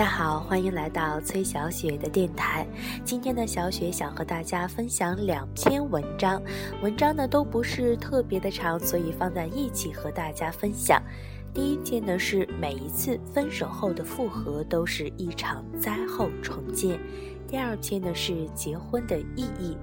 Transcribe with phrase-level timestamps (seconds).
[0.00, 2.66] 大家好，欢迎来到崔小雪的电台。
[3.04, 6.42] 今天呢，小雪想和大家分享两篇文章，
[6.80, 11.02] 文章呢都不是特别的长，所以放在一起和大家分享。
[11.52, 16.98] 第一件呢是每一次分手后的复合都是一场灾后重建，
[17.46, 19.76] 第二篇呢是结婚的意义。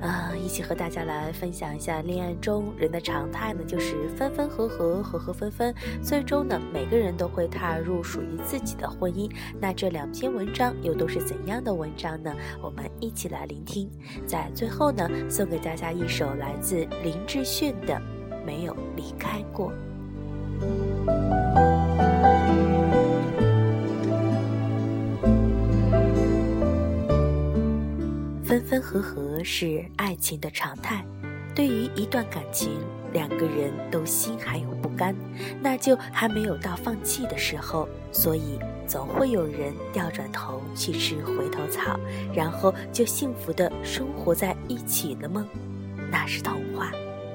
[0.00, 9.30] 啊，一起和大家来分享一下恋爱中人的常态呢，就是分分合合，合合分分，最终呢，每个人都会踏入属于自己的婚姻。
[9.60, 12.34] 那这两篇文章又都是怎样的文章呢？
[12.62, 13.90] 我们一起来聆听。
[14.26, 17.94] 在最后呢，送给大家一首来自林志炫的
[18.44, 19.70] 《没有离开过》。
[28.50, 31.06] 分分合合是爱情的常态。
[31.54, 32.80] 对于一段感情，
[33.12, 35.14] 两个人都心还有不甘，
[35.62, 37.88] 那就还没有到放弃的时候。
[38.10, 38.58] 所以
[38.88, 41.96] 总会有人掉转头去吃回头草，
[42.34, 45.46] 然后就幸福的生活在一起了吗？
[46.10, 46.90] 那是童话。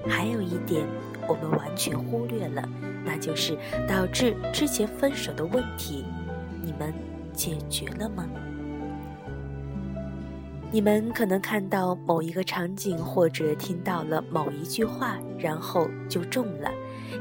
[0.06, 0.86] 还有一点
[1.30, 2.68] 我们完全忽略了，
[3.06, 6.04] 那就是导致之前分手的问题，
[6.62, 6.94] 你们
[7.32, 8.28] 解决了吗？
[10.72, 16.70] 你们可能看到某一个场景，或者听到了某一句话，然后就中了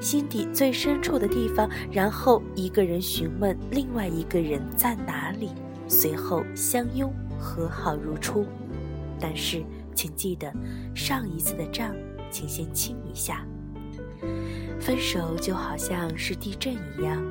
[0.00, 1.70] 心底最深处的地方。
[1.92, 5.50] 然后一个人询问另外一个人在哪里，
[5.86, 8.44] 随后相拥和好如初。
[9.20, 9.62] 但是
[9.94, 10.52] 请记得，
[10.94, 11.94] 上一次的账，
[12.30, 13.46] 请先清一下。
[14.80, 17.22] 分手就好像是地震一样。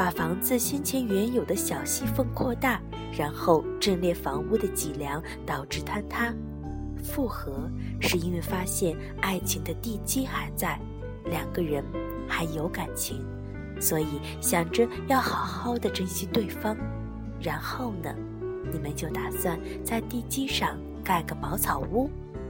[0.00, 2.80] 把房子先前原有的小细缝扩大，
[3.12, 6.32] 然后震裂房屋的脊梁，导致坍塌。
[7.04, 7.70] 复合
[8.00, 10.80] 是因为发现爱情的地基还在，
[11.26, 11.84] 两个人
[12.26, 13.22] 还有感情，
[13.78, 14.06] 所以
[14.40, 16.74] 想着要好好的珍惜对方。
[17.38, 18.10] 然后呢，
[18.72, 22.08] 你们就打算在地基上盖个茅草屋，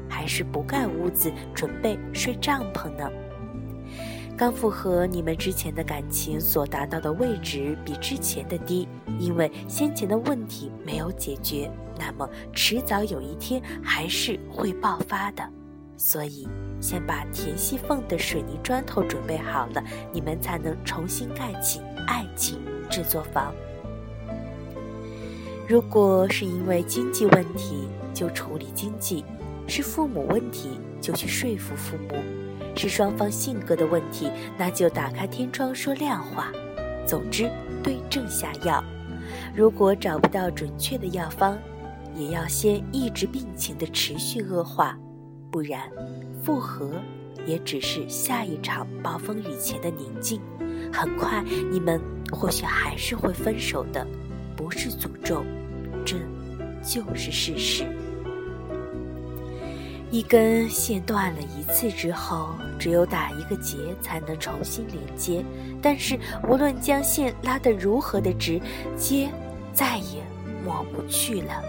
[0.08, 3.10] 还是不盖屋子，准备睡帐篷呢？
[4.40, 15.46] 刚复合，你们之前的感情所达到的位置比之前的低，因为先前的问题没有解决，那么迟早有一天还是会爆发的。
[15.94, 16.48] 所以，
[16.80, 22.58] 先把填细缝的水泥砖头准备好了，你们才能重新盖起爱情
[22.90, 23.52] 这座房。
[25.68, 29.22] 如果是因为经济问题，就处理经济；
[29.66, 32.16] 是父母问题，就去说服父母。
[32.76, 36.52] 是双方性格的问题，那就打开天窗说亮话。
[37.06, 37.50] 总之，
[37.82, 38.82] 对症下药。
[39.54, 41.58] 如果找不到准确的药方，
[42.14, 44.96] 也要先抑制病情的持续恶化，
[45.50, 45.90] 不然，
[46.42, 46.92] 复合
[47.44, 50.40] 也只是下一场暴风雨前的宁静。
[50.92, 52.00] 很快，你们
[52.32, 54.06] 或许还是会分手的，
[54.56, 55.44] 不是诅咒，
[56.04, 56.16] 这
[56.82, 57.84] 就是事实。
[60.10, 65.44] 一根线断了一次之后，只有打一个结才能重新连接。
[65.80, 68.60] 但是无论将线拉得如何的直，
[68.96, 69.28] 结
[69.72, 70.20] 再也
[70.64, 71.62] 抹不去了。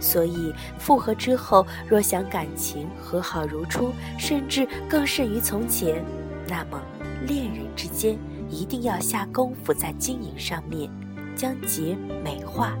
[0.00, 6.04] 所以复合之后，若想感情和好如初，甚至更胜于从前，
[6.46, 6.80] 那么
[7.26, 8.18] 恋人之间
[8.50, 10.90] 一定要下功夫在经营上面，
[11.34, 12.76] 将结美化，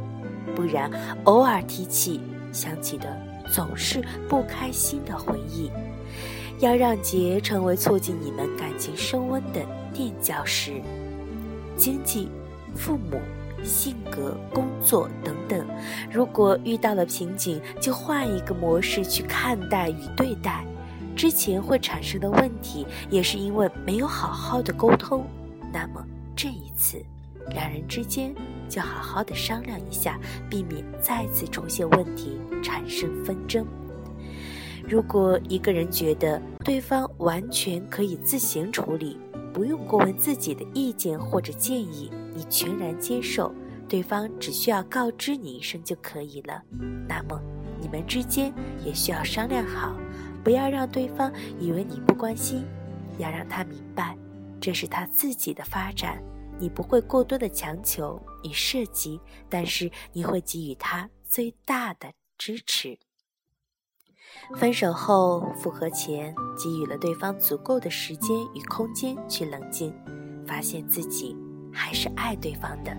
[0.54, 0.90] 不然
[1.24, 2.20] 偶尔提起，
[2.52, 3.27] 想起的。
[3.50, 5.70] 总是不开心的回忆，
[6.58, 9.60] 要让结成为促进你们感情升温的
[9.92, 10.82] 垫脚石。
[11.76, 12.28] 经济、
[12.74, 13.20] 父母、
[13.62, 15.66] 性格、工作等等，
[16.10, 20.64] 如果遇到了瓶颈，就换一个模式去看待与对待。
[21.16, 25.24] 之前会产生的问题，也是因为没有好好的沟通。
[25.72, 26.04] 那么
[26.36, 27.04] 这一次。
[27.50, 28.34] 两人之间
[28.68, 30.18] 就好好的商量一下，
[30.50, 33.66] 避免再次出现问题，产生纷争。
[34.88, 39.18] 如果一个人觉得对方完全可以自行处理，
[39.52, 43.54] 不用过问自己的意见或者建议，你全然接受，
[43.86, 46.62] 对方只需要告知你一声就可以了，
[47.06, 47.38] 那么
[47.80, 48.52] 你们之间
[48.84, 49.94] 也需要商量好，
[50.42, 52.64] 不要让对方以为你不关心，
[53.18, 54.16] 要让他明白，
[54.58, 56.22] 这是他自己的发展。
[56.58, 62.98] 你不会过多的强求与涉及，但是你会给予他最大的支持。
[64.56, 69.92] 分手后复合前，给予了对方足够的时间与空间去冷静，
[70.46, 71.36] 发现自己
[71.72, 72.96] 还是爱对方的，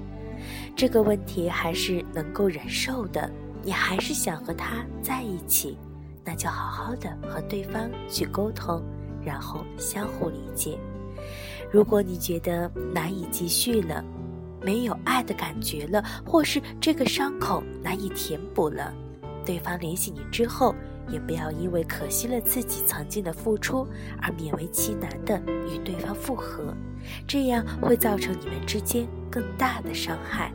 [0.75, 3.31] 这个问题还是能够忍受的，
[3.63, 5.77] 你还是想和他在一起，
[6.23, 8.83] 那就好好的和对方去沟通，
[9.23, 10.77] 然后相互理解。
[11.71, 14.03] 如果你觉得难以继续了，
[14.61, 18.93] 没有爱的感觉了，或是这个伤口难以填补了，
[19.45, 20.73] 对方联系你之后，
[21.07, 23.87] 也不要因为可惜了自己曾经的付出
[24.21, 26.73] 而勉为其难的与对方复合，
[27.27, 30.51] 这样会造成你们之间更大的伤害。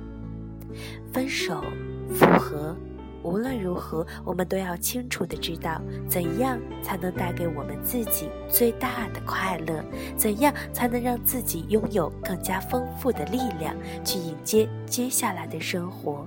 [1.13, 1.63] 分手，
[2.11, 2.77] 复合。
[3.25, 9.83] 无论如何，我们都要清楚的知道，怎样才能带给我们自己最大的快乐，
[10.15, 13.75] 怎样才能让自己拥有更加丰富的力量，
[14.05, 16.27] 去迎接接下来的生活。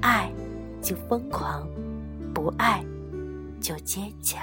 [0.00, 0.30] 爱，
[0.80, 1.66] 就疯狂；
[2.32, 2.84] 不爱，
[3.60, 4.40] 就坚强。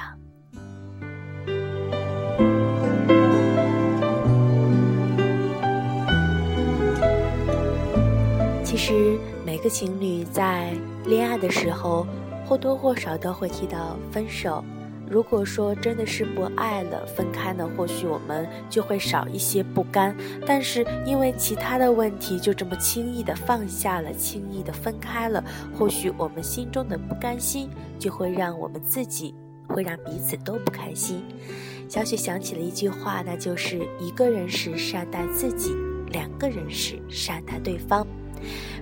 [8.61, 9.17] 其实。
[9.57, 10.71] 每个情侣在
[11.07, 12.05] 恋爱的时候，
[12.45, 14.63] 或多或少都会提到分手。
[15.09, 20.15] 如果说真的是不爱了，分开呢，或许我们就会少一些不甘。
[20.45, 25.43] 但是因为其他的问题，就这么轻易的放下了，轻易的分开了，
[25.75, 27.67] 或许我们心中的不甘心，
[27.97, 29.33] 就会让我们自己，
[29.69, 31.23] 会让彼此都不开心。
[31.89, 35.73] 小雪想起了一句话，那就是一个人时善待自己，
[36.11, 38.05] 两个人时善待对方。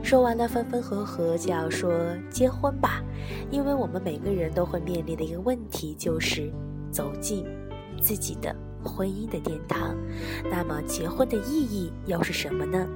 [0.03, 1.91] 说完了分分合合，就要说
[2.29, 3.03] 结婚吧，
[3.51, 6.51] 因为我们每个人都会面临的一个问题就是
[6.91, 7.45] 走进
[8.01, 9.95] 自己的婚姻的殿堂。
[10.49, 12.87] 那么结婚的意义又是什么呢？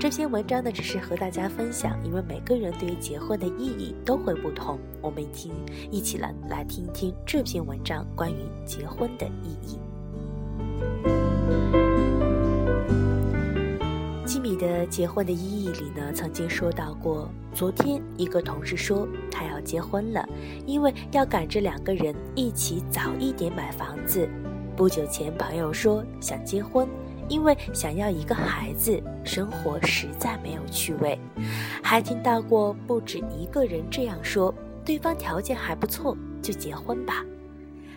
[0.00, 4.78] 这篇文章呢，只是和大家分享，因为每个人对于结婚的意义都会不同。
[5.00, 5.52] 我们听，
[5.90, 9.78] 一起来来听一听这篇文章关于结婚的意义。
[14.38, 17.30] 米的结婚的意义里呢，曾经说到过。
[17.54, 20.28] 昨天一个同事说他要结婚了，
[20.66, 24.28] 因为要赶着两个人一起早一点买房子。
[24.76, 26.86] 不久前朋友说想结婚，
[27.28, 31.18] 因为想要一个孩子，生活实在没有趣味。
[31.82, 34.54] 还听到过不止一个人这样说，
[34.84, 37.24] 对方条件还不错，就结婚吧。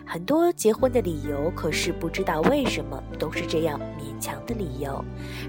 [0.04, 5.04] 很多结婚的理由，可是不知道为什么都是这样勉强的理由，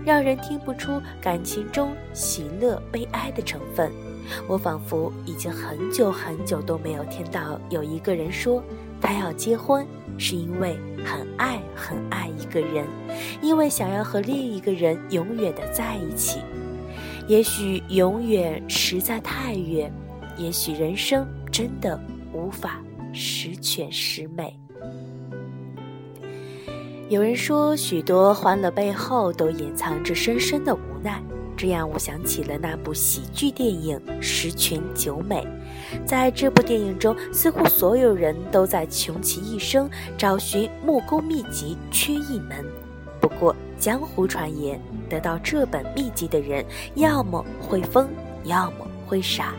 [0.06, 3.92] 让人听不出感情中喜乐悲哀的成分。
[4.48, 8.64] 我仿佛已经很久很久都没有听到有一个人说
[9.02, 9.86] 他要结婚
[10.18, 12.86] 是因为很爱很爱一个人，
[13.42, 16.40] 因为想要和另一个人永远的在一起。
[17.28, 19.92] 也许永远实在太远，
[20.38, 22.00] 也许人生真的
[22.32, 22.82] 无法。
[23.13, 24.60] 十全十美。
[27.10, 31.21] 有人说，许多欢乐背后都隐藏着深深的无奈，
[31.56, 35.45] 这让我想起了那部喜剧电影《十全九美》。
[36.06, 39.88] 在这部电影中，似乎所有人都在穷其一生
[40.18, 42.66] 找寻木工秘籍，缺一门。
[43.21, 48.09] 不过，江湖传言，得到这本秘籍的人，要么会疯，
[48.45, 48.88] 要么……
[49.04, 49.54] 会傻，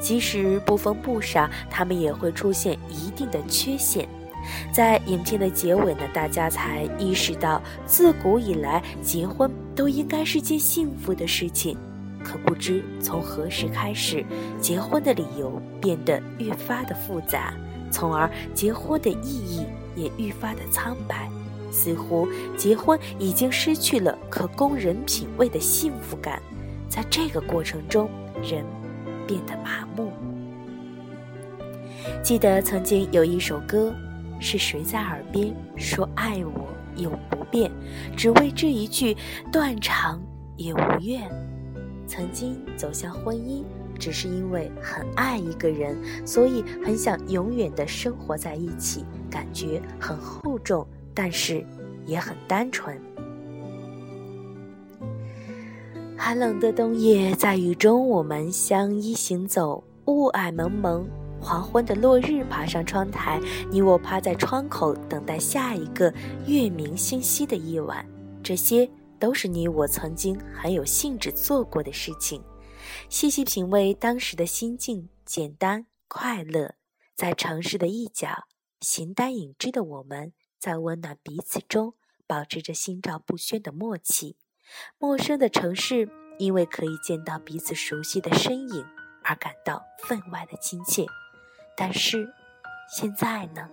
[0.00, 4.08] 即使不疯不傻，他们也会出现一定的缺陷。
[4.72, 11.76] 在影片的结尾呢，大家才意识到，自古以来结婚都应该是件幸福的事情。
[12.24, 14.24] 可不知从何时开始，
[14.60, 17.54] 结婚的理由变得愈发的复杂，
[17.90, 19.64] 从而结婚的意义
[19.94, 21.28] 也愈发的苍白。
[21.70, 22.26] 似乎
[22.56, 26.42] 结婚已经失去了可供人品味的幸福感。
[26.88, 28.10] 在这个过程中，
[28.42, 28.79] 人。
[29.30, 30.10] 变得麻木。
[32.20, 33.94] 记得曾经有一首歌，
[34.40, 37.70] 是谁在耳边说爱我永不变，
[38.16, 39.16] 只为这一句
[39.52, 40.20] 断肠
[40.56, 41.30] 也无怨。
[42.08, 43.62] 曾经走向婚姻，
[43.96, 45.96] 只是因为很爱一个人，
[46.26, 50.84] 所以很想永远的生活在一起，感觉很厚重，
[51.14, 51.64] 但是
[52.04, 53.00] 也很单纯。
[56.22, 59.82] 寒冷的冬夜，在雨中，我们相依行走。
[60.04, 61.08] 雾霭蒙蒙，
[61.40, 66.12] 黄昏的落日爬上窗台，你我趴在窗口，等待下一个
[66.46, 68.06] 月明星稀的夜晚。
[68.42, 72.44] 这些都是你我曾经很有兴致做过的事情。
[73.08, 76.74] 细细品味当时的心境，简单快乐。
[77.16, 78.44] 在城市的一角，
[78.82, 81.94] 形单影只的我们，在温暖彼此中，
[82.26, 84.36] 保持着心照不宣的默契。
[84.98, 86.08] 陌生的城市，
[86.38, 88.84] 因为可以见到彼此熟悉的身影
[89.22, 91.04] 而感到分外的亲切。
[91.76, 92.32] 但是，
[92.88, 93.68] 现在呢？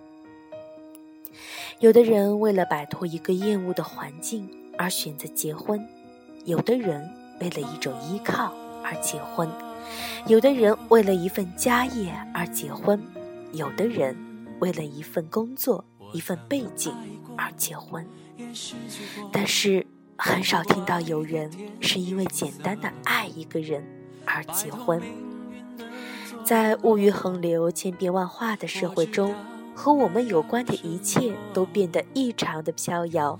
[1.80, 5.86] 有的人为了摆脱一个厌恶的环境而选择结婚，
[6.44, 7.08] 有的人
[7.40, 8.52] 为了一种依靠
[8.82, 9.48] 而结婚，
[10.26, 13.00] 有的人为了一份家业而结婚，
[13.52, 14.16] 有的人
[14.60, 16.94] 为了一份工作、一份背景
[17.36, 18.06] 而结婚。
[19.32, 19.86] 但是。
[20.20, 21.48] 很少听到有人
[21.80, 23.86] 是因为简单的爱一个人
[24.24, 25.00] 而结婚。
[26.44, 29.32] 在物欲横流、千变万化的社会中，
[29.76, 33.38] 和我们有关的一切都变得异常的飘摇，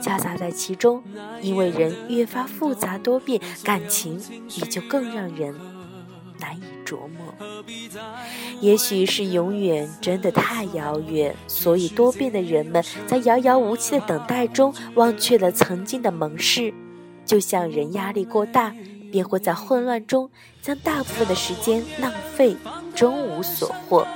[0.00, 1.02] 夹杂在其中。
[1.40, 4.20] 因为人越发复杂多变，感情
[4.56, 5.54] 也就更让人
[6.40, 7.34] 难以琢磨。
[8.60, 16.72] 也许是永远真的太遥远，所以多变的人们在遥遥无期的等待中，忘却了曾经的盟誓。
[17.24, 18.74] 就像人压力过大。
[19.10, 20.28] 便会在混乱中
[20.60, 22.54] 将大部分的时间浪费，
[22.94, 24.06] 终无所获。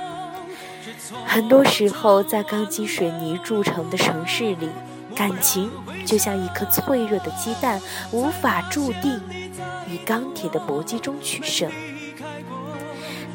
[1.25, 4.69] 很多时候，在钢筋水泥铸成的城市里，
[5.15, 5.67] 感情
[6.05, 9.19] 就像一颗脆弱的鸡蛋，无法注定
[9.89, 11.71] 与钢铁的搏击中取胜。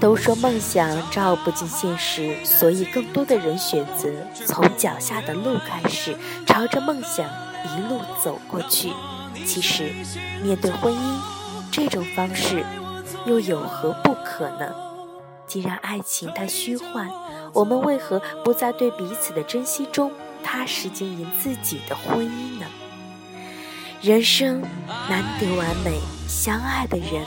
[0.00, 4.08] 都说梦想照不进现实，所以更多的人选择
[4.46, 7.26] 从脚下的路开始，朝着梦想
[7.64, 8.92] 一路走过去。
[9.44, 9.92] 其实，
[10.42, 10.98] 面对婚姻。
[11.70, 12.64] 这种方式
[13.26, 14.72] 又有何不可能？
[15.46, 17.08] 既然爱情太虚幻，
[17.52, 20.10] 我们为何不在对彼此的珍惜中
[20.42, 22.66] 踏实经营自己的婚姻呢？
[24.00, 24.62] 人生
[25.08, 27.26] 难得完美，相爱的人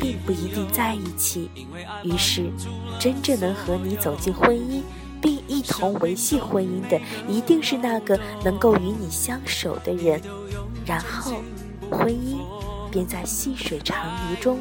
[0.00, 1.48] 并不一定在一起。
[2.02, 2.50] 于是，
[2.98, 4.82] 真正能和你走进婚姻，
[5.20, 10.20] 并一同维系婚姻的，一定是那个能够与你相守的人。
[10.84, 11.42] 然后，
[11.90, 12.38] 婚姻。
[12.90, 14.58] 便在细水长流中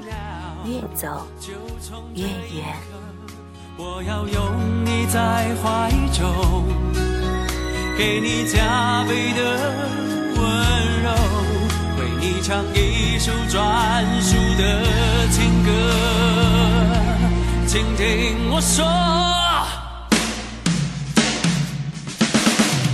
[0.66, 1.26] 越走
[2.14, 2.76] 越远。
[3.78, 6.66] 我要拥你在怀中，
[7.98, 9.72] 给你加倍的
[10.36, 10.44] 温
[11.04, 11.10] 柔，
[12.30, 14.84] 你唱一首专属的
[15.32, 15.72] 情歌。
[17.66, 18.86] 请听我说，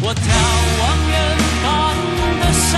[0.01, 0.17] 我眺
[0.79, 1.13] 望远
[1.63, 1.65] 方
[2.41, 2.73] 的山。